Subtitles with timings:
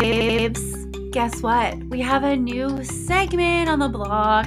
[0.00, 0.86] babes.
[1.10, 1.76] Guess what?
[1.90, 4.46] We have a new segment on the block.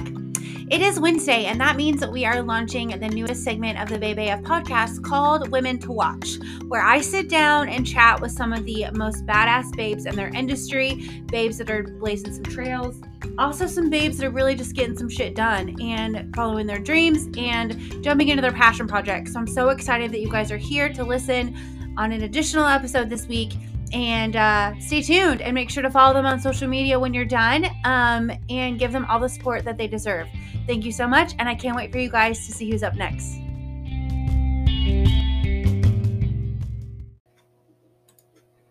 [0.68, 3.96] It is Wednesday, and that means that we are launching the newest segment of the
[3.96, 8.52] Baby AF podcast called Women to Watch, where I sit down and chat with some
[8.52, 13.00] of the most badass babes in their industry, babes that are blazing some trails,
[13.38, 17.28] also some babes that are really just getting some shit done and following their dreams
[17.38, 19.34] and jumping into their passion projects.
[19.34, 21.54] So I'm so excited that you guys are here to listen
[21.96, 23.52] on an additional episode this week
[23.94, 27.24] and uh, stay tuned and make sure to follow them on social media when you're
[27.24, 30.26] done um, and give them all the support that they deserve.
[30.66, 32.96] Thank you so much, and I can't wait for you guys to see who's up
[32.96, 33.38] next.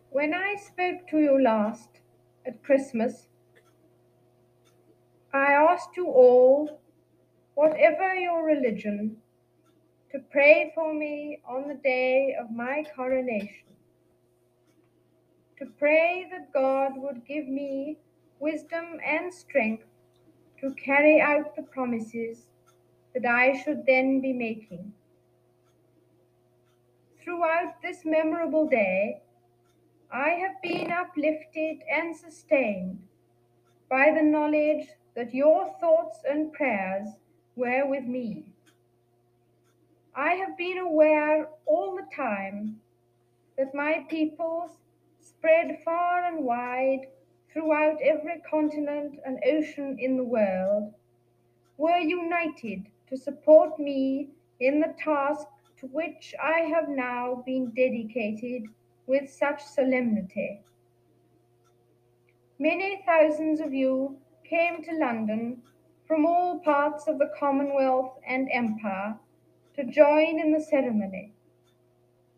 [0.09, 1.90] When I spoke to you last
[2.45, 3.30] at Christmas,
[5.34, 6.81] I asked you all,
[7.55, 9.17] whatever your religion,
[10.12, 13.73] to pray for me on the day of my coronation
[15.59, 17.98] to pray that God would give me
[18.40, 19.86] wisdom and strength
[20.60, 22.48] to carry out the promises
[23.14, 24.94] that I should then be making.
[27.23, 29.22] Throughout this memorable day,
[30.12, 33.02] I have been uplifted and sustained
[33.90, 37.10] by the knowledge that your thoughts and prayers
[37.56, 38.45] were with me.
[40.16, 42.80] I have been aware all the time
[43.58, 44.78] that my people's
[45.44, 47.05] spread far and wide
[47.52, 50.94] throughout every continent and ocean in the world,
[51.75, 54.30] were united to support me
[54.61, 55.45] in the task
[55.77, 58.69] to which I have now been dedicated
[59.05, 60.61] with such solemnity.
[62.58, 64.16] Many thousands of you
[64.49, 65.61] came to London
[66.08, 69.17] from all parts of the Commonwealth and Empire
[69.75, 71.33] to join in the ceremony.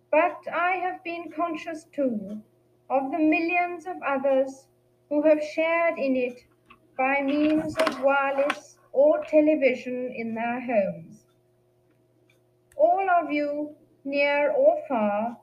[0.10, 2.42] But I have been conscious too
[2.90, 4.68] of the millions of others
[5.10, 6.46] who have shared in it
[6.98, 11.26] by means of wireless or television in their homes.
[12.78, 15.38] All of you, near or far,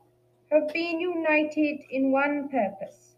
[0.50, 3.16] have been united in one purpose.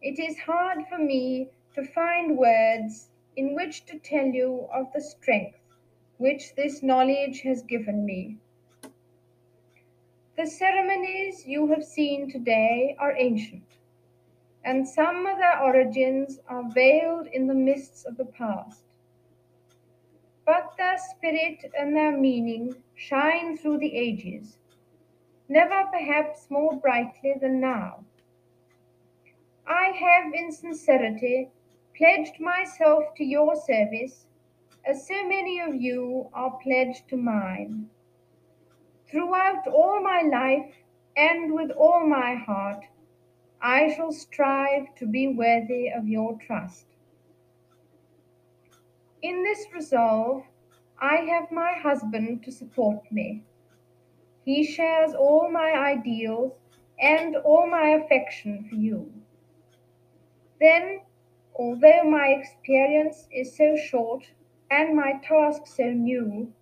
[0.00, 5.00] It is hard for me to find words in which to tell you of the
[5.00, 5.58] strength
[6.18, 8.38] which this knowledge has given me.
[10.38, 13.76] The ceremonies you have seen today are ancient,
[14.64, 18.84] and some of their origins are veiled in the mists of the past.
[20.46, 24.58] But their spirit and their meaning shine through the ages,
[25.48, 28.04] never perhaps more brightly than now.
[29.66, 31.48] I have in sincerity
[31.96, 34.28] pledged myself to your service,
[34.84, 37.90] as so many of you are pledged to mine.
[39.10, 40.74] Throughout all my life
[41.16, 42.84] and with all my heart,
[43.60, 46.86] I shall strive to be worthy of your trust.
[49.22, 50.44] In this resolve,
[51.00, 53.42] I have my husband to support me.
[54.44, 56.52] He shares all my ideals
[57.00, 59.12] and all my affection for you.
[60.60, 61.00] Then,
[61.54, 64.24] although my experience is so short
[64.70, 66.52] and my task so new,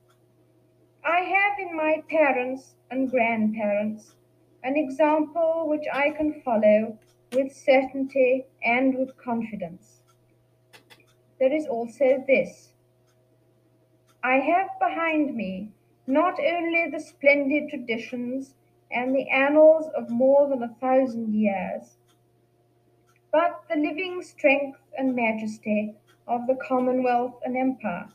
[1.08, 4.16] I have in my parents and grandparents
[4.64, 6.98] an example which I can follow
[7.32, 10.00] with certainty and with confidence.
[11.38, 12.72] There is also this
[14.24, 15.70] I have behind me
[16.08, 18.54] not only the splendid traditions
[18.90, 21.98] and the annals of more than a thousand years,
[23.30, 25.94] but the living strength and majesty
[26.26, 28.08] of the Commonwealth and Empire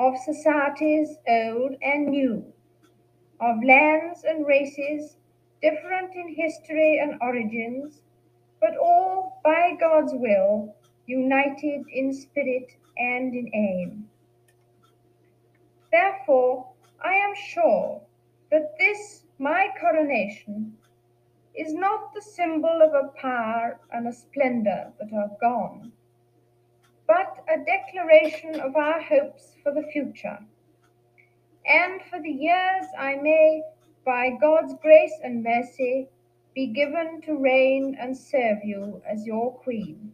[0.00, 2.42] of societies old and new,
[3.38, 5.16] of lands and races
[5.60, 8.00] different in history and origins,
[8.62, 10.74] but all by God's will
[11.04, 14.08] united in spirit and in aim.
[15.92, 16.70] Therefore,
[17.04, 18.00] I am sure
[18.50, 20.78] that this, my coronation,
[21.54, 25.92] is not the symbol of a power and a splendor that are gone
[27.10, 30.38] but a declaration of our hopes for the future.
[31.66, 33.62] And for the years I may,
[34.06, 36.06] by God's grace and mercy,
[36.54, 40.12] be given to reign and serve you as your Queen.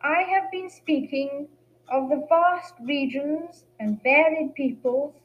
[0.00, 1.48] I have been speaking
[1.88, 5.16] of the vast regions and varied peoples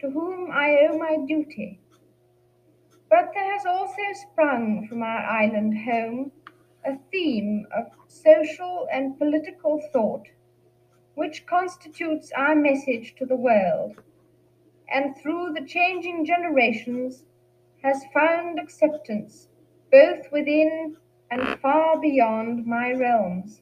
[0.00, 1.80] to whom I owe my duty.
[3.08, 6.32] But there has also sprung from our island home
[6.84, 10.26] a theme of social and political thought
[11.14, 14.00] which constitutes our message to the world,
[14.88, 17.24] and through the changing generations
[17.82, 19.48] has found acceptance
[19.90, 20.96] both within
[21.30, 23.60] and far beyond my realms.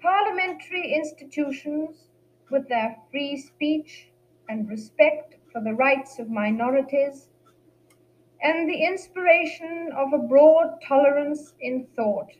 [0.00, 2.08] Parliamentary institutions,
[2.50, 4.08] with their free speech
[4.48, 7.28] and respect for the rights of minorities,
[8.44, 12.30] and the inspiration of a broad tolerance in thought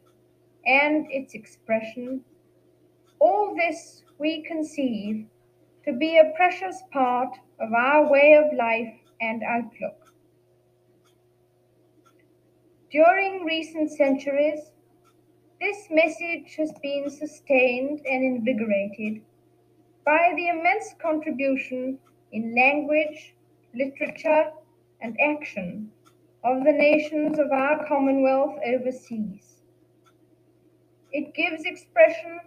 [0.67, 2.23] and its expression,
[3.19, 5.25] all this we conceive
[5.87, 10.13] to be a precious part of our way of life and outlook.
[12.91, 14.73] During recent centuries,
[15.59, 19.23] this message has been sustained and invigorated
[20.05, 21.99] by the immense contribution
[22.31, 23.35] in language,
[23.75, 24.53] literature,
[25.01, 25.91] and action
[26.45, 29.63] of the nations of our Commonwealth overseas.
[31.11, 32.39] It gives expression,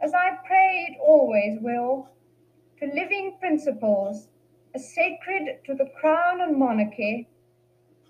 [0.00, 2.08] as I pray it always will,
[2.78, 4.28] to living principles
[4.74, 7.28] as sacred to the crown and monarchy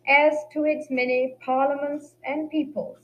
[0.07, 2.99] as to its many parliaments and peoples.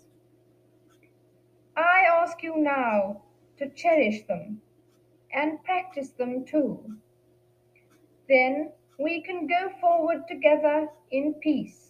[1.76, 3.22] I ask you now
[3.58, 4.60] to cherish them
[5.32, 6.96] and practice them too.
[8.28, 11.87] Then we can go forward together in peace,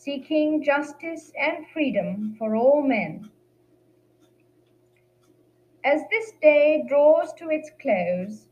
[0.00, 3.30] seeking justice and freedom for all men.
[5.84, 8.48] As this day draws to its close,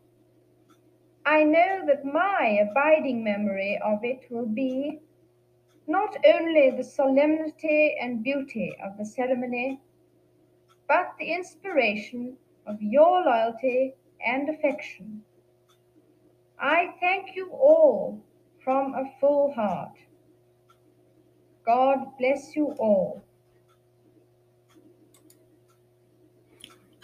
[1.24, 5.00] I know that my abiding memory of it will be
[5.86, 9.80] not only the solemnity and beauty of the ceremony,
[10.86, 12.36] but the inspiration
[12.66, 15.22] of your loyalty and affection.
[16.60, 18.20] I thank you all
[18.62, 19.96] from a full heart.
[21.68, 23.22] God bless you all.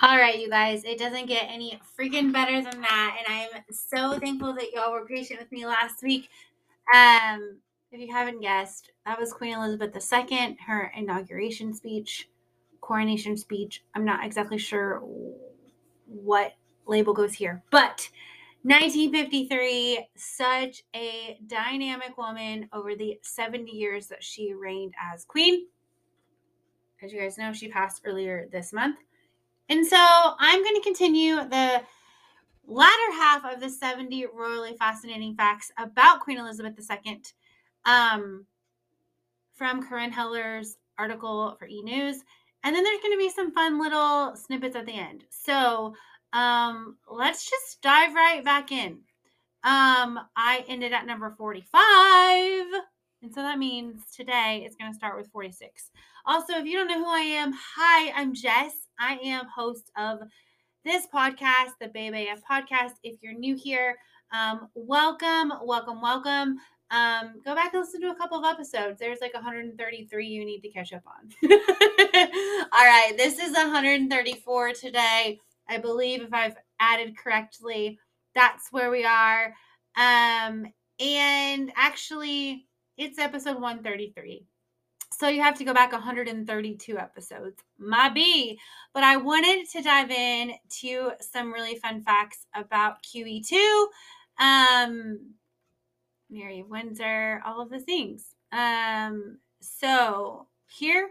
[0.00, 3.16] All right, you guys, it doesn't get any freaking better than that.
[3.18, 6.30] And I'm so thankful that y'all were patient with me last week.
[6.94, 7.58] Um,
[7.92, 12.30] if you haven't guessed, that was Queen Elizabeth II, her inauguration speech,
[12.80, 13.84] coronation speech.
[13.94, 15.02] I'm not exactly sure
[16.06, 16.54] what
[16.86, 18.08] label goes here, but
[18.64, 25.66] 1953, such a dynamic woman over the 70 years that she reigned as queen.
[27.02, 28.96] As you guys know, she passed earlier this month.
[29.68, 31.82] And so I'm going to continue the
[32.66, 37.20] latter half of the 70 royally fascinating facts about Queen Elizabeth II
[37.84, 38.46] um,
[39.52, 41.82] from Corinne Heller's article for E!
[41.82, 42.22] News.
[42.62, 45.24] And then there's going to be some fun little snippets at the end.
[45.28, 45.94] So
[46.34, 48.98] um, let's just dive right back in.
[49.62, 51.72] Um, I ended at number 45.
[53.22, 55.90] And so that means today it's going to start with 46.
[56.26, 58.88] Also, if you don't know who I am, hi, I'm Jess.
[58.98, 60.18] I am host of
[60.84, 62.92] this podcast, the Baby AF podcast.
[63.02, 63.96] If you're new here,
[64.30, 66.58] um, welcome, welcome, welcome
[66.90, 69.00] um, go back and listen to a couple of episodes.
[69.00, 71.50] There's like 133 you need to catch up on.
[72.72, 75.40] All right, this is 134 today.
[75.68, 77.98] I believe if I've added correctly,
[78.34, 79.54] that's where we are.
[79.96, 80.66] Um,
[81.00, 82.66] and actually,
[82.96, 84.46] it's episode 133.
[85.12, 87.62] So you have to go back 132 episodes.
[87.78, 88.58] My B.
[88.92, 93.86] But I wanted to dive in to some really fun facts about QE2.
[94.40, 95.34] Um,
[96.30, 98.34] Mary Windsor, all of the things.
[98.50, 101.10] Um, so here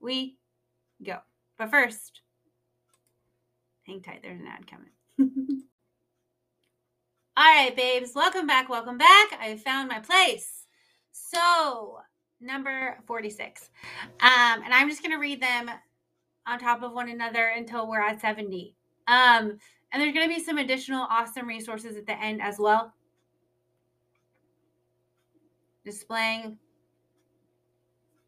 [0.00, 0.36] we
[1.04, 1.18] go.
[1.58, 2.22] But first,
[3.88, 4.90] hang tight, there's an ad coming.
[7.36, 9.28] all right, babes, welcome back, welcome back.
[9.40, 10.66] I found my place.
[11.10, 11.98] So,
[12.40, 13.70] number 46.
[14.02, 15.70] Um, and I'm just going to read them
[16.46, 18.74] on top of one another until we're at 70.
[19.06, 19.58] Um,
[19.90, 22.92] and there's going to be some additional awesome resources at the end as well
[25.84, 26.58] displaying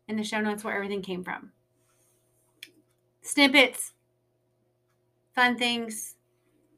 [0.08, 1.52] in the show notes where everything came from.
[3.20, 3.92] Snippets,
[5.34, 6.16] fun things,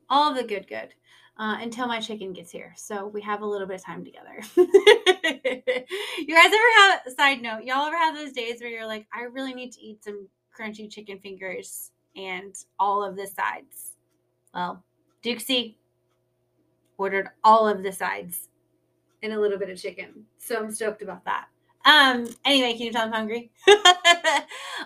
[0.09, 0.95] all the good, good.
[1.39, 2.75] Uh, until my chicken gets here.
[2.77, 4.43] So we have a little bit of time together.
[4.55, 9.23] you guys ever have, side note, y'all ever have those days where you're like, I
[9.23, 13.93] really need to eat some crunchy chicken fingers and all of the sides?
[14.55, 14.85] Well,
[15.25, 15.77] Dukesy
[16.99, 18.49] ordered all of the sides
[19.23, 20.27] and a little bit of chicken.
[20.39, 21.47] So I'm stoked about that.
[21.85, 23.51] Um, anyway, can you tell I'm hungry?
[23.69, 23.75] All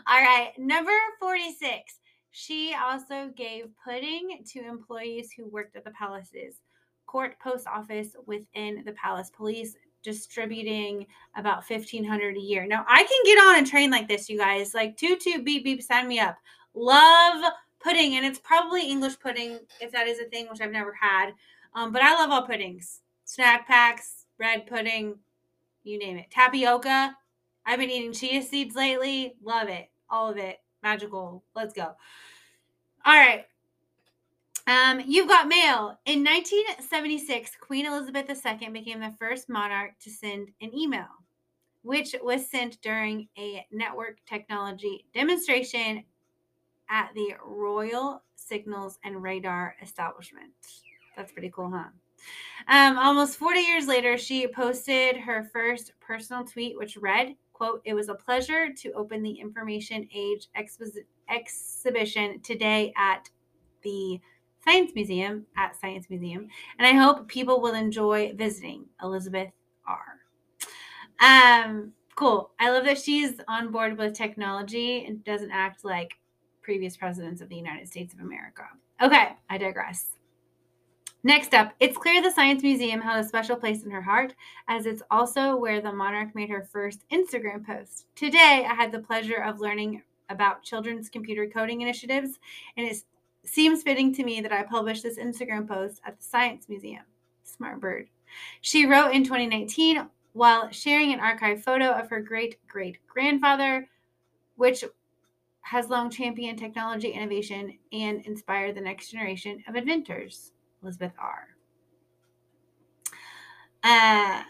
[0.09, 1.99] right, number 46.
[2.39, 6.57] She also gave pudding to employees who worked at the palaces,
[7.07, 12.67] court post office within the palace police, distributing about 1500 a year.
[12.67, 14.75] Now, I can get on a train like this, you guys.
[14.75, 16.37] Like, toot toot beep beep, sign me up.
[16.75, 20.93] Love pudding, and it's probably English pudding if that is a thing, which I've never
[20.93, 21.31] had.
[21.75, 25.19] Um, but I love all puddings, snack packs, bread pudding,
[25.85, 26.31] you name it.
[26.31, 27.17] Tapioca,
[27.65, 29.37] I've been eating chia seeds lately.
[29.43, 29.89] Love it.
[30.11, 30.59] All of it.
[30.87, 31.43] Magical.
[31.57, 31.97] Let's go.
[33.05, 33.45] All right.
[34.69, 35.99] Um, you've got mail.
[36.07, 41.09] In 1976, Queen Elizabeth II became the first monarch to send an email,
[41.83, 46.05] which was sent during a network technology demonstration
[46.89, 50.53] at the Royal Signals and Radar Establishment.
[51.17, 51.89] That's pretty cool, huh?
[52.69, 57.95] Um, almost 40 years later, she posted her first personal tweet, which read, quote, It
[57.95, 63.29] was a pleasure to open the Information Age expo- exhibition today at
[63.83, 64.21] the
[64.63, 66.49] Science Museum at Science Museum,
[66.79, 69.51] and I hope people will enjoy visiting Elizabeth
[69.87, 70.21] R.
[71.21, 72.51] Um, cool.
[72.59, 76.19] I love that she's on board with technology and doesn't act like
[76.63, 78.65] previous presidents of the United States of America.
[79.01, 80.16] Okay, I digress.
[81.27, 84.33] Next up, it's clear the Science Museum held a special place in her heart,
[84.69, 88.07] as it's also where the monarch made her first Instagram post.
[88.15, 92.39] Today, I had the pleasure of learning about children's computer coding initiatives,
[92.77, 92.99] and it
[93.45, 97.03] seems fitting to me that I publish this Instagram post at the Science Museum.
[97.43, 98.09] Smart bird.
[98.61, 103.89] She wrote in 2019 while sharing an archive photo of her great great grandfather,
[104.55, 104.85] which
[105.63, 110.53] has long championed technology innovation and inspired the next generation of inventors.
[110.87, 111.49] Elizabeth R.
[113.83, 114.45] Uh,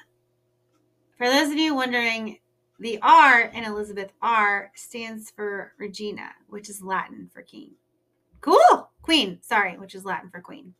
[1.16, 2.40] for those of you wondering,
[2.78, 7.70] the R in Elizabeth R stands for Regina, which is Latin for king.
[8.42, 8.90] Cool.
[9.00, 10.74] Queen, sorry, which is Latin for queen.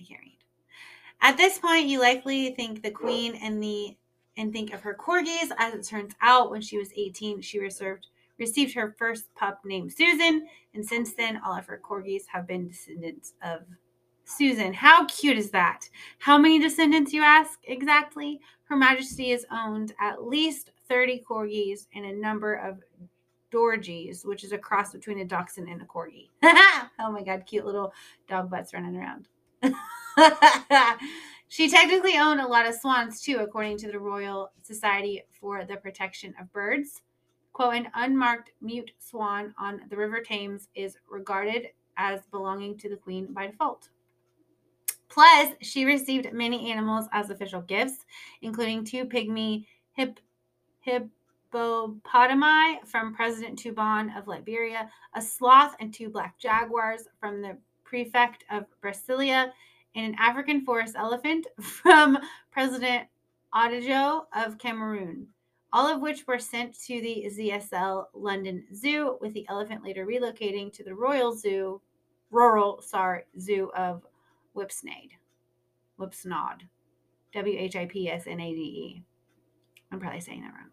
[0.00, 0.38] I can't read.
[1.20, 3.96] At this point, you likely think the queen and the
[4.36, 5.52] and think of her corgis.
[5.56, 8.08] As it turns out, when she was 18, she reserved
[8.40, 12.66] received her first pup named Susan, and since then, all of her corgis have been
[12.66, 13.60] descendants of
[14.30, 14.72] Susan.
[14.72, 15.88] How cute is that?
[16.18, 18.40] How many descendants, you ask exactly?
[18.64, 22.78] Her Majesty has owned at least 30 corgis and a number of
[23.52, 26.28] dorgies, which is a cross between a dachshund and a corgi.
[26.42, 27.92] oh my god, cute little
[28.28, 29.28] dog butts running around.
[31.48, 35.76] she technically owned a lot of swans too, according to the Royal Society for the
[35.76, 37.02] Protection of Birds.
[37.52, 42.96] Quote, an unmarked mute swan on the River Thames is regarded as belonging to the
[42.96, 43.88] Queen by default.
[45.10, 48.06] Plus, she received many animals as official gifts,
[48.42, 50.20] including two pygmy hip,
[50.86, 58.44] hippopotami from President Tubman of Liberia, a sloth and two black jaguars from the prefect
[58.50, 59.52] of Brasilia,
[59.96, 62.16] and an African forest elephant from
[62.52, 63.08] President
[63.52, 65.26] Ahidjo of Cameroon
[65.72, 70.72] all of which were sent to the ZSL London Zoo, with the elephant later relocating
[70.72, 71.80] to the Royal Zoo,
[72.30, 74.04] Rural sorry, Zoo of
[74.60, 75.12] Whipsnade.
[75.98, 76.68] Whipsnade.
[77.32, 79.02] W H I P S N A D E.
[79.90, 80.70] I'm probably saying that wrong.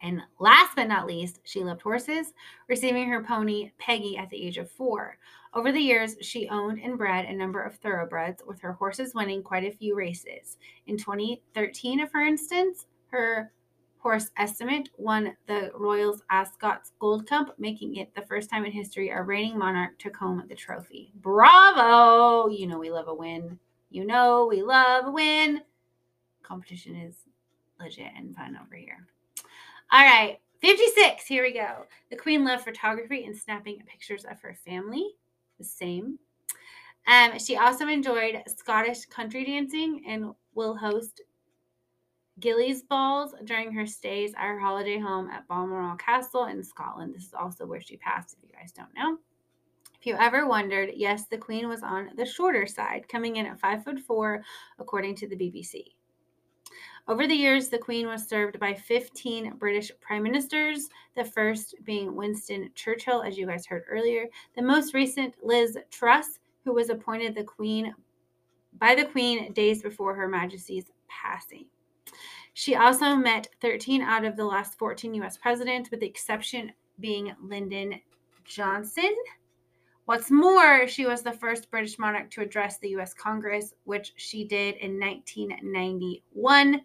[0.00, 2.32] And last but not least, she loved horses,
[2.68, 5.16] receiving her pony Peggy at the age of four.
[5.54, 9.44] Over the years, she owned and bred a number of thoroughbreds, with her horses winning
[9.44, 10.56] quite a few races.
[10.88, 13.52] In 2013, for instance, her
[14.02, 19.10] horse Estimate won the Royals Ascot's Gold Cup, making it the first time in history
[19.10, 21.12] a reigning monarch took home the trophy.
[21.14, 22.48] Bravo!
[22.48, 23.58] You know we love a win.
[23.90, 25.62] You know we love a win.
[26.42, 27.14] Competition is
[27.78, 29.06] legit and fun over here.
[29.92, 31.24] All right, 56.
[31.24, 31.86] Here we go.
[32.10, 35.12] The Queen loved photography and snapping pictures of her family.
[35.58, 36.18] The same.
[37.06, 41.20] Um, she also enjoyed Scottish country dancing and will host
[42.42, 47.14] Gillies balls during her stays at her holiday home at Balmoral Castle in Scotland.
[47.14, 49.16] This is also where she passed, if you guys don't know.
[49.98, 53.60] If you ever wondered, yes, the Queen was on the shorter side, coming in at
[53.60, 54.42] five foot four,
[54.80, 55.84] according to the BBC.
[57.06, 62.16] Over the years, the Queen was served by 15 British prime ministers, the first being
[62.16, 64.26] Winston Churchill, as you guys heard earlier.
[64.56, 67.94] The most recent, Liz Truss, who was appointed the Queen
[68.78, 71.66] by the Queen days before Her Majesty's passing.
[72.54, 77.34] She also met 13 out of the last 14 US presidents, with the exception being
[77.42, 78.00] Lyndon
[78.44, 79.14] Johnson.
[80.04, 84.44] What's more, she was the first British monarch to address the US Congress, which she
[84.44, 86.82] did in 1991.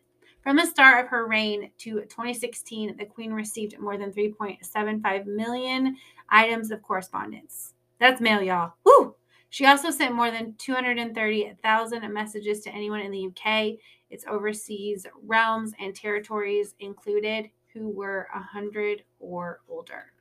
[0.48, 5.98] From the start of her reign to 2016, the Queen received more than 3.75 million
[6.30, 7.74] items of correspondence.
[8.00, 8.74] That's mail, y'all.
[8.86, 9.17] Woo!
[9.50, 15.74] She also sent more than 230,000 messages to anyone in the UK its overseas realms
[15.80, 20.14] and territories included who were 100 or older.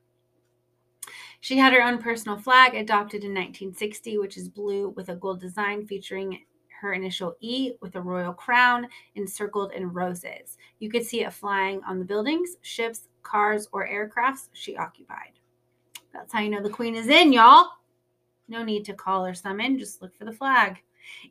[1.40, 5.40] She had her own personal flag adopted in 1960, which is blue with a gold
[5.40, 6.44] design featuring
[6.80, 10.58] her initial E with a royal crown encircled in roses.
[10.80, 15.38] You could see it flying on the buildings, ships, cars, or aircrafts she occupied.
[16.12, 17.68] That's how you know the queen is in, y'all.
[18.48, 20.82] No need to call or summon, just look for the flag.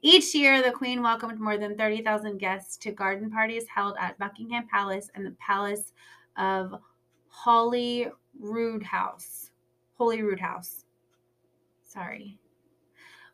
[0.01, 4.67] Each year, the Queen welcomed more than 30,000 guests to garden parties held at Buckingham
[4.67, 5.93] Palace and the Palace
[6.37, 6.75] of
[7.27, 9.51] Holyrood House.
[9.97, 10.85] Holyrood House.
[11.83, 12.37] Sorry.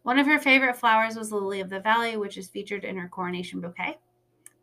[0.03, 3.07] One of her favorite flowers was Lily of the Valley, which is featured in her
[3.07, 3.99] coronation bouquet.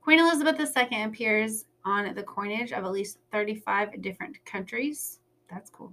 [0.01, 5.21] Queen Elizabeth II appears on the coinage of at least 35 different countries.
[5.51, 5.93] That's cool.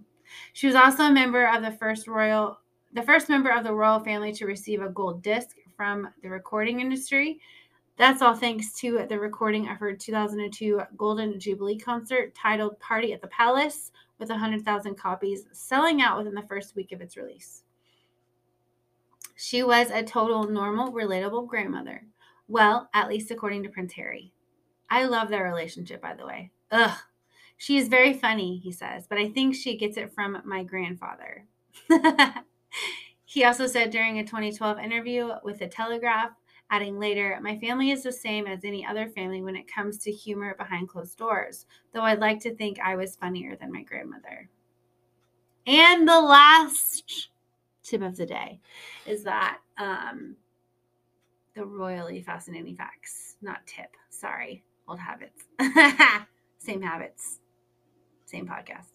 [0.53, 2.59] She was also a member of the first royal
[2.95, 6.79] the first member of the royal family to receive a gold disc from the recording
[6.79, 7.41] industry.
[7.97, 13.21] That's all thanks to the recording of her 2002 Golden Jubilee concert titled Party at
[13.21, 17.63] the Palace, with 100,000 copies selling out within the first week of its release.
[19.35, 22.05] She was a total normal, relatable grandmother.
[22.47, 24.31] Well, at least according to Prince Harry.
[24.89, 26.51] I love their relationship, by the way.
[26.71, 26.97] Ugh.
[27.57, 31.45] She is very funny, he says, but I think she gets it from my grandfather.
[33.25, 36.31] he also said during a 2012 interview with The Telegraph,
[36.69, 40.11] adding later, My family is the same as any other family when it comes to
[40.11, 44.49] humor behind closed doors, though I'd like to think I was funnier than my grandmother.
[45.67, 47.29] And the last
[47.83, 48.59] tip of the day
[49.05, 50.35] is that um,
[51.55, 55.45] the royally fascinating facts, not tip, sorry, old habits.
[56.59, 57.39] same habits,
[58.25, 58.87] same podcast.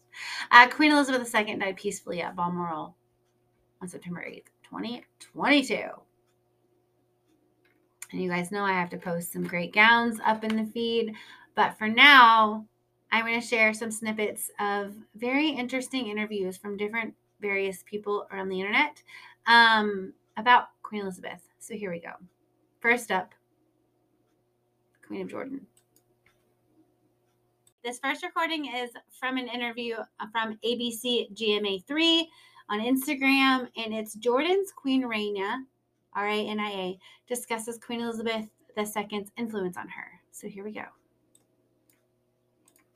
[0.50, 2.96] Uh, Queen Elizabeth II died peacefully at Balmoral
[3.80, 5.88] on September 8th, 2022.
[8.12, 11.14] And you guys know I have to post some great gowns up in the feed.
[11.54, 12.66] But for now,
[13.12, 18.48] I'm going to share some snippets of very interesting interviews from different various people around
[18.48, 19.02] the internet
[19.46, 21.40] um, about Queen Elizabeth.
[21.58, 22.12] So here we go.
[22.80, 23.34] First up,
[25.06, 25.66] Queen of Jordan.
[27.82, 29.96] This first recording is from an interview
[30.32, 32.24] from ABC GMA3
[32.70, 35.56] on Instagram, and it's Jordan's Queen Rania,
[36.14, 38.46] R A N I A, discusses Queen Elizabeth
[38.78, 40.20] II's influence on her.
[40.30, 40.84] So here we go.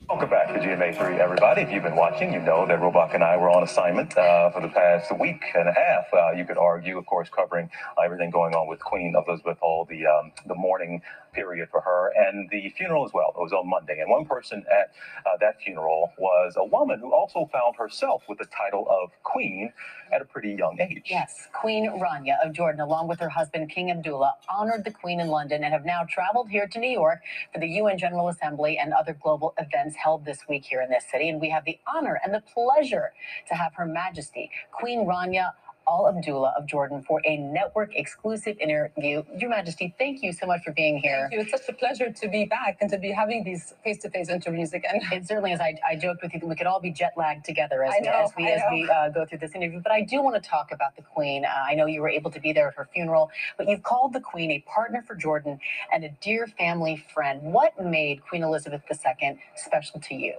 [0.08, 1.62] Welcome back to GMA3, everybody.
[1.62, 4.60] If you've been watching, you know that Robach and I were on assignment uh, for
[4.60, 6.04] the past week and a half.
[6.12, 7.70] Uh, you could argue, of course, covering
[8.02, 11.00] everything going on with Queen Elizabeth, all the um, the mourning
[11.34, 13.34] period for her, and the funeral as well.
[13.36, 14.92] It was on Monday, and one person at
[15.26, 19.72] uh, that funeral was a woman who also found herself with the title of Queen
[20.12, 21.04] at a pretty young age.
[21.06, 25.28] Yes, Queen Rania of Jordan, along with her husband King Abdullah, honored the Queen in
[25.28, 27.20] London and have now traveled here to New York
[27.52, 31.04] for the UN General Assembly and other global events held this week here in this
[31.10, 31.28] city.
[31.28, 33.12] And we have the honor and the pleasure
[33.48, 35.52] to have Her Majesty, Queen Rania
[35.88, 39.22] Al Abdullah of Jordan for a network exclusive interview.
[39.36, 41.28] Your Majesty, thank you so much for being here.
[41.30, 41.40] Thank you.
[41.40, 44.28] It's such a pleasure to be back and to be having these face to face
[44.28, 45.00] interviews again.
[45.12, 45.60] It certainly is.
[45.60, 48.10] I, I joked with you that we could all be jet lagged together as, know,
[48.10, 49.80] as we as we uh, go through this interview.
[49.80, 51.44] But I do want to talk about the Queen.
[51.44, 54.12] Uh, I know you were able to be there at her funeral, but you've called
[54.12, 55.58] the Queen a partner for Jordan
[55.92, 57.42] and a dear family friend.
[57.42, 60.34] What made Queen Elizabeth II special to you?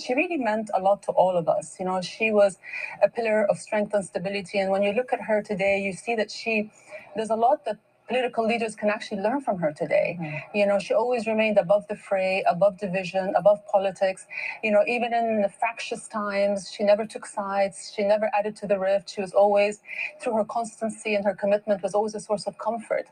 [0.00, 1.76] She really meant a lot to all of us.
[1.78, 2.58] You know, she was
[3.02, 4.58] a pillar of strength and stability.
[4.58, 6.70] And when you look at her today, you see that she,
[7.16, 10.18] there's a lot that political leaders can actually learn from her today.
[10.20, 10.58] Hmm.
[10.58, 14.26] You know, she always remained above the fray, above division, above politics.
[14.62, 17.92] You know, even in the fractious times, she never took sides.
[17.94, 19.10] She never added to the rift.
[19.10, 19.80] She was always,
[20.20, 23.06] through her constancy and her commitment, was always a source of comfort.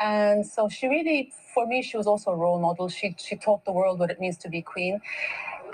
[0.00, 2.88] And so she really, for me, she was also a role model.
[2.88, 5.00] She she taught the world what it means to be queen.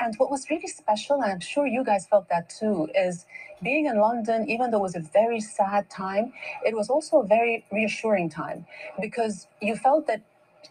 [0.02, 3.24] And what was really special, and I'm sure you guys felt that too, is
[3.62, 6.32] being in London, even though it was a very sad time,
[6.66, 8.66] it was also a very reassuring time
[9.00, 10.20] because you felt that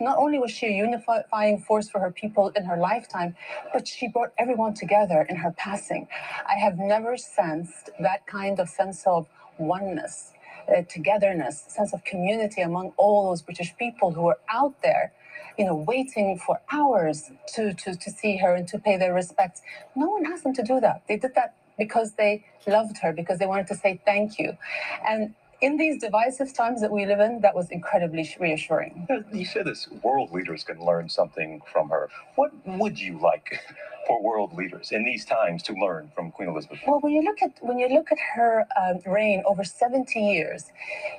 [0.02, 3.34] not only was she a unifying force for her people in her lifetime,
[3.72, 6.10] but she brought everyone together in her passing.
[6.46, 10.34] I have never sensed that kind of sense of oneness,
[10.67, 15.13] uh, togetherness, sense of community among all those British people who were out there
[15.58, 19.62] you know, waiting for hours to, to, to see her and to pay their respects.
[19.95, 21.04] No one asked them to do that.
[21.08, 24.58] They did that because they loved her, because they wanted to say thank you.
[25.08, 29.08] And in these divisive times that we live in, that was incredibly reassuring.
[29.32, 32.10] You said this world leaders can learn something from her.
[32.36, 33.62] What would you like
[34.08, 36.80] for world leaders in these times to learn from Queen Elizabeth?
[36.88, 40.65] Well, when you look at when you look at her um, reign over 70 years,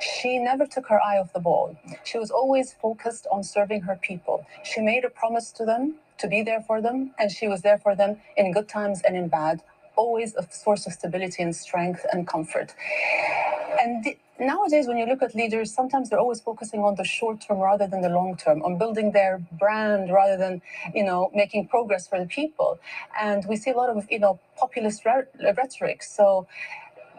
[0.01, 1.77] she never took her eye off the ball.
[2.05, 4.45] She was always focused on serving her people.
[4.65, 7.79] She made a promise to them to be there for them, and she was there
[7.79, 9.63] for them in good times and in bad.
[9.97, 12.75] Always a source of stability and strength and comfort.
[13.81, 14.05] And
[14.47, 17.87] nowadays, when you look at leaders, sometimes they're always focusing on the short term rather
[17.87, 20.63] than the long term, on building their brand rather than,
[20.95, 22.79] you know, making progress for the people.
[23.21, 26.03] And we see a lot of, you know, populist rhetoric.
[26.03, 26.47] So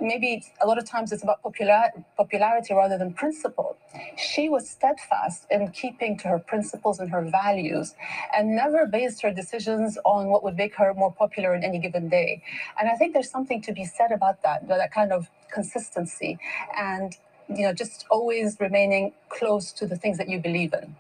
[0.03, 3.77] maybe a lot of times it's about popular, popularity rather than principle.
[4.17, 7.95] She was steadfast in keeping to her principles and her values
[8.35, 12.09] and never based her decisions on what would make her more popular in any given
[12.09, 12.43] day.
[12.79, 16.39] And I think there's something to be said about that, that kind of consistency
[16.77, 17.17] and
[17.49, 20.95] you know just always remaining close to the things that you believe in.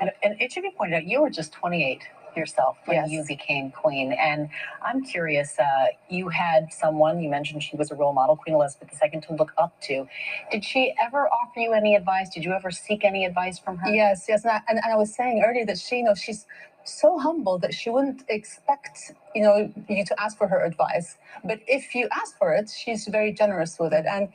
[0.00, 2.02] And, and each of you pointed out you were just 28
[2.36, 3.10] yourself when Yes.
[3.10, 4.12] you became queen.
[4.12, 4.50] And
[4.82, 8.90] I'm curious, uh, you had someone, you mentioned she was a role model, Queen Elizabeth
[9.02, 10.08] II, to look up to.
[10.50, 12.30] Did she ever offer you any advice?
[12.30, 13.90] Did you ever seek any advice from her?
[13.90, 16.46] Yes, yes, and I, and, and I was saying earlier that she, you know, she's
[16.84, 21.16] so humble that she wouldn't expect, you know, you to ask for her advice.
[21.44, 24.06] But if you ask for it, she's very generous with it.
[24.06, 24.28] And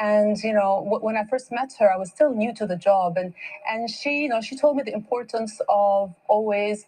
[0.00, 2.76] and you know, w- when I first met her, I was still new to the
[2.76, 3.34] job, and
[3.70, 6.86] and she, you know, she told me the importance of always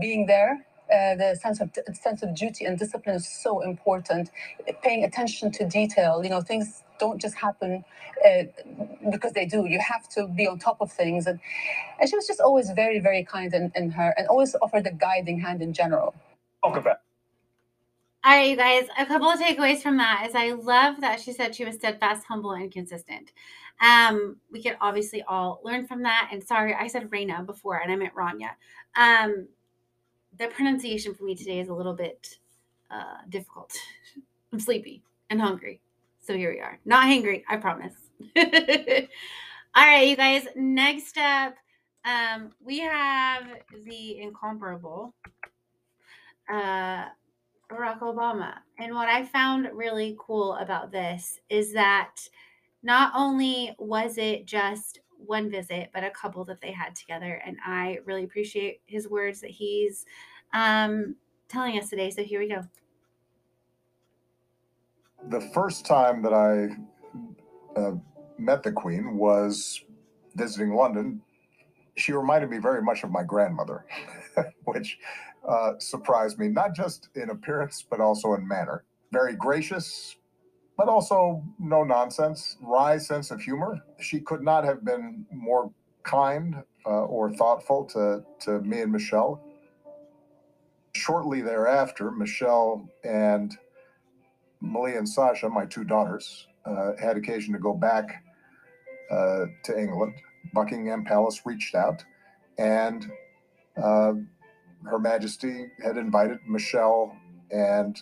[0.00, 0.66] being there.
[0.92, 4.30] Uh, the sense of sense of duty and discipline is so important.
[4.82, 7.84] Paying attention to detail, you know, things don't just happen
[8.26, 8.42] uh,
[9.10, 9.66] because they do.
[9.66, 11.38] You have to be on top of things, and
[12.00, 14.92] and she was just always very, very kind in, in her, and always offered a
[14.92, 16.12] guiding hand in general.
[16.62, 17.00] Welcome back.
[18.22, 21.32] All right, you guys, a couple of takeaways from that is I love that she
[21.32, 23.32] said she was steadfast, humble, and consistent.
[23.80, 26.28] Um, we can obviously all learn from that.
[26.30, 28.50] And sorry, I said Reina before and I meant Rania.
[28.94, 29.48] Um,
[30.40, 32.38] the pronunciation for me today is a little bit
[32.90, 33.72] uh, difficult.
[34.52, 35.80] I'm sleepy and hungry.
[36.18, 36.78] So here we are.
[36.86, 37.94] Not hangry, I promise.
[38.36, 38.44] all
[39.76, 41.54] right, you guys, next up,
[42.06, 43.44] um, we have
[43.84, 45.14] the incomparable.
[46.50, 47.04] Uh,
[47.70, 48.54] Barack Obama.
[48.78, 52.16] And what I found really cool about this is that
[52.82, 57.40] not only was it just one visit, but a couple that they had together.
[57.46, 60.06] And I really appreciate his words that he's
[60.52, 61.16] um,
[61.48, 62.10] telling us today.
[62.10, 62.62] So here we go.
[65.28, 66.68] the first time that I
[67.78, 67.92] uh,
[68.38, 69.82] met the Queen was
[70.34, 71.22] visiting London.
[71.96, 73.84] She reminded me very much of my grandmother,
[74.64, 74.98] which
[75.46, 78.84] uh, surprised me, not just in appearance, but also in manner.
[79.12, 80.16] Very gracious,
[80.76, 83.80] but also no nonsense, wry sense of humor.
[84.00, 85.70] She could not have been more
[86.02, 89.42] kind uh, or thoughtful to, to me and Michelle.
[91.00, 93.56] Shortly thereafter, Michelle and
[94.60, 98.22] Malia and Sasha, my two daughters, uh, had occasion to go back
[99.10, 100.12] uh, to England.
[100.52, 102.04] Buckingham Palace reached out,
[102.58, 103.10] and
[103.78, 104.12] uh,
[104.84, 107.16] Her Majesty had invited Michelle
[107.50, 107.96] and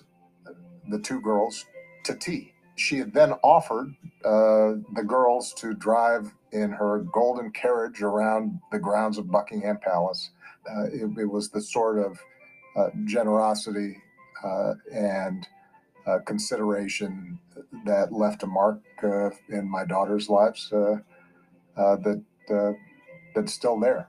[0.90, 1.66] the two girls
[2.02, 2.52] to tea.
[2.74, 8.80] She had then offered uh, the girls to drive in her golden carriage around the
[8.80, 10.30] grounds of Buckingham Palace.
[10.68, 12.18] Uh, it, it was the sort of
[13.04, 14.02] generosity
[14.44, 15.46] uh, and
[16.06, 17.38] uh, consideration
[17.84, 20.96] that left a mark uh, in my daughter's lives uh,
[21.76, 22.72] uh, that uh,
[23.34, 24.08] that's still there.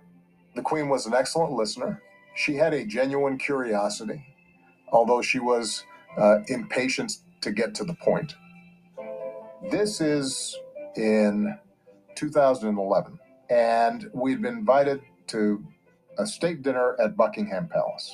[0.55, 2.01] The Queen was an excellent listener.
[2.35, 4.25] She had a genuine curiosity,
[4.91, 5.83] although she was
[6.17, 8.35] uh, impatient to get to the point.
[9.69, 10.57] This is
[10.95, 11.57] in
[12.15, 15.63] 2011, and we'd been invited to
[16.17, 18.13] a state dinner at Buckingham Palace.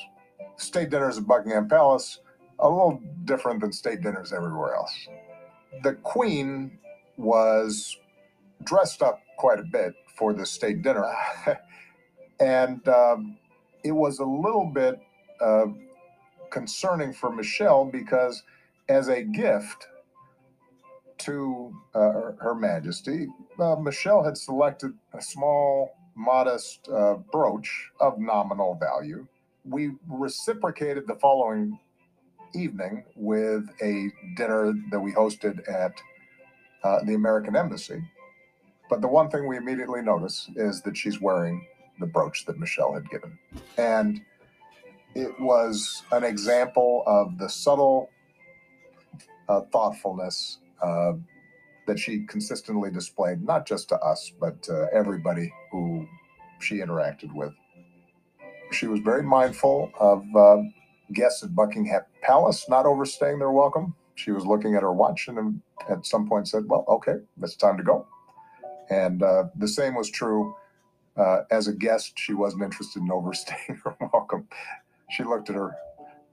[0.57, 2.19] State dinners at Buckingham Palace
[2.59, 5.07] a little different than state dinners everywhere else.
[5.83, 6.79] The Queen
[7.17, 7.97] was
[8.63, 11.05] dressed up quite a bit for the state dinner,
[12.39, 13.37] and um,
[13.83, 14.99] it was a little bit
[15.41, 15.65] uh,
[16.49, 18.43] concerning for Michelle because,
[18.89, 19.87] as a gift
[21.19, 23.27] to uh, Her- Majesty,
[23.59, 29.27] uh, Michelle had selected a small, modest uh, brooch of nominal value.
[29.65, 31.79] We reciprocated the following
[32.53, 35.93] evening with a dinner that we hosted at
[36.83, 38.01] uh, the American Embassy.
[38.89, 41.65] But the one thing we immediately notice is that she's wearing
[41.99, 43.37] the brooch that Michelle had given.
[43.77, 44.21] And
[45.15, 48.09] it was an example of the subtle
[49.49, 51.13] uh, thoughtfulness uh,
[51.87, 56.07] that she consistently displayed, not just to us, but to everybody who
[56.59, 57.53] she interacted with.
[58.75, 60.57] She was very mindful of uh,
[61.13, 63.95] guests at Buckingham Palace not overstaying their welcome.
[64.15, 67.55] She was looking at her watch and um, at some point said, Well, okay, it's
[67.55, 68.05] time to go.
[68.89, 70.55] And uh, the same was true
[71.17, 72.13] uh, as a guest.
[72.17, 74.47] She wasn't interested in overstaying her welcome.
[75.09, 75.75] She looked at her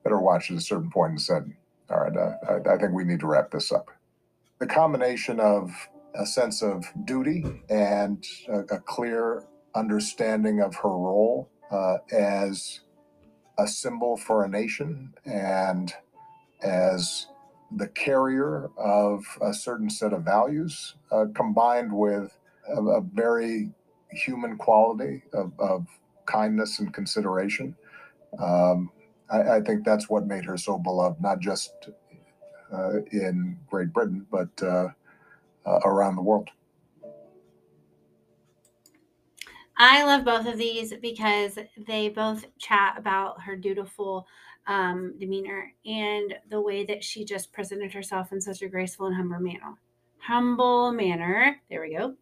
[0.05, 1.53] at her watch at a certain point and said,
[1.91, 3.89] All right, uh, I, I think we need to wrap this up.
[4.59, 5.71] The combination of
[6.15, 12.81] a sense of duty and a, a clear understanding of her role uh, as
[13.59, 15.93] a symbol for a nation and
[16.63, 17.27] as
[17.77, 22.37] the carrier of a certain set of values uh, combined with
[22.69, 23.71] a, a very
[24.11, 25.87] human quality of, of
[26.27, 27.75] kindness and consideration.
[28.39, 28.91] Um,
[29.31, 31.89] I, I, think that's what made her so beloved, not just
[32.73, 34.89] uh, in Great Britain, but uh,
[35.67, 36.51] uh around the world.
[39.85, 44.29] I love both of these because they both chat about her dutiful
[44.69, 49.17] um, demeanor and the way that she just presented herself in such a graceful and
[49.17, 49.75] humble manner.
[50.19, 51.61] Humble manner.
[51.69, 52.15] There we go.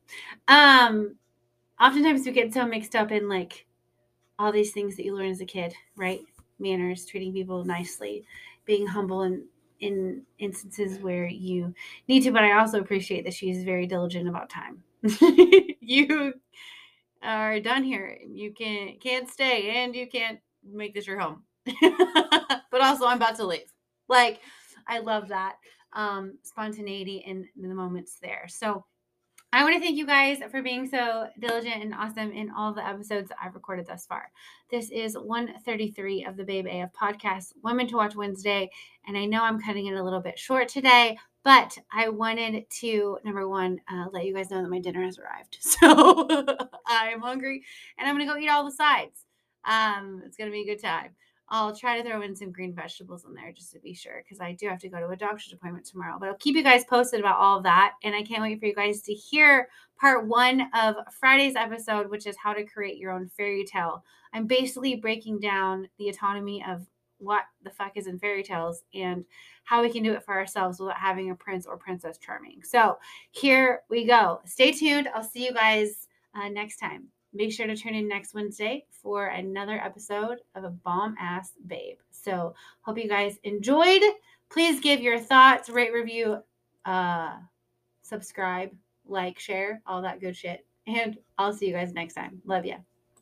[0.48, 1.16] Um,
[1.78, 3.66] oftentimes we get so mixed up in like
[4.38, 6.22] all these things that you learn as a kid, right?
[6.60, 8.24] Manners, treating people nicely,
[8.64, 9.42] being humble and
[9.80, 11.74] in instances where you
[12.08, 14.82] need to, but I also appreciate that she's very diligent about time.
[15.82, 16.32] you
[17.22, 18.18] are done here.
[18.26, 21.44] You can can't stay and you can't make this your home.
[21.82, 23.72] but also I'm about to leave.
[24.08, 24.40] Like
[24.86, 25.56] I love that
[25.92, 28.46] um spontaneity and the moments there.
[28.48, 28.84] So
[29.52, 32.86] I want to thank you guys for being so diligent and awesome in all the
[32.86, 34.30] episodes I've recorded thus far.
[34.70, 38.70] This is 133 of the Babe AF podcast, Women to Watch Wednesday.
[39.08, 43.18] And I know I'm cutting it a little bit short today, but I wanted to,
[43.24, 45.58] number one, uh, let you guys know that my dinner has arrived.
[45.80, 46.28] So
[46.86, 47.64] I'm hungry
[47.98, 49.24] and I'm going to go eat all the sides.
[49.64, 51.10] Um, it's going to be a good time.
[51.52, 54.40] I'll try to throw in some green vegetables in there just to be sure because
[54.40, 56.16] I do have to go to a doctor's appointment tomorrow.
[56.18, 57.94] But I'll keep you guys posted about all of that.
[58.04, 59.68] And I can't wait for you guys to hear
[60.00, 64.04] part one of Friday's episode, which is how to create your own fairy tale.
[64.32, 66.86] I'm basically breaking down the autonomy of
[67.18, 69.24] what the fuck is in fairy tales and
[69.64, 72.62] how we can do it for ourselves without having a prince or princess charming.
[72.62, 72.96] So
[73.32, 74.40] here we go.
[74.44, 75.08] Stay tuned.
[75.14, 77.08] I'll see you guys uh, next time.
[77.32, 81.98] Make sure to tune in next Wednesday for another episode of a bomb ass babe.
[82.10, 84.02] So, hope you guys enjoyed.
[84.50, 86.38] Please give your thoughts, rate, review,
[86.84, 87.36] uh,
[88.02, 88.70] subscribe,
[89.06, 90.66] like, share, all that good shit.
[90.86, 92.42] And I'll see you guys next time.
[92.44, 92.76] Love ya.